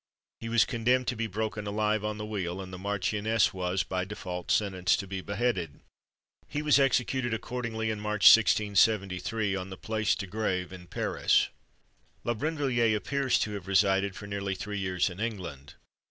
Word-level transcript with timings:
He 0.39 0.49
was 0.49 0.65
condemned 0.65 1.05
to 1.09 1.15
be 1.15 1.27
broken 1.27 1.67
alive 1.67 2.03
on 2.03 2.17
the 2.17 2.25
wheel, 2.25 2.59
and 2.59 2.73
the 2.73 2.79
marchioness 2.79 3.53
was, 3.53 3.83
by 3.83 4.03
default, 4.03 4.49
sentenced 4.49 4.99
to 5.01 5.05
be 5.07 5.21
beheaded. 5.21 5.79
He 6.47 6.63
was 6.63 6.79
executed 6.79 7.35
accordingly, 7.35 7.91
in 7.91 7.99
March 7.99 8.23
1673, 8.25 9.55
on 9.55 9.69
the 9.69 9.77
Place 9.77 10.15
de 10.15 10.25
Grève, 10.25 10.71
in 10.71 10.87
Paris. 10.87 11.49
La 12.23 12.33
Brinvilliers 12.33 12.95
appears 12.97 13.37
to 13.37 13.51
have 13.51 13.67
resided 13.67 14.15
for 14.15 14.25
nearly 14.25 14.55
three 14.55 14.79
years 14.79 15.07
in 15.07 15.19
England. 15.19 15.75